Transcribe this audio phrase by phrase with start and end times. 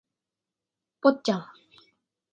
[0.99, 1.53] ポッチャマ